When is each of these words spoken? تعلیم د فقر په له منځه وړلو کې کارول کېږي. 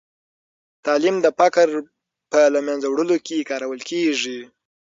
تعلیم 0.85 1.15
د 1.21 1.27
فقر 1.39 1.67
په 2.31 2.39
له 2.53 2.59
منځه 2.67 2.87
وړلو 2.89 3.17
کې 3.25 3.47
کارول 3.49 3.81
کېږي. 3.89 4.39